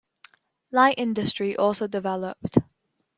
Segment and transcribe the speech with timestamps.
[0.71, 2.57] Light industry also developed.